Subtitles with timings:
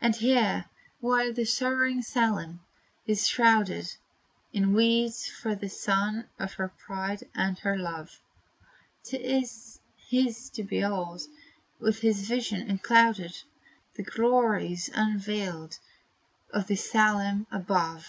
[0.00, 0.66] And here,
[1.00, 2.60] while the sorrowing Salem
[3.08, 3.92] is shrouded
[4.52, 8.20] In weeds, for the son of her pride and her love,
[9.02, 11.22] 'T is his to behold,
[11.80, 13.36] with a vision unclouded,
[13.94, 15.80] The glories unveiled
[16.52, 18.06] of the SALEM above.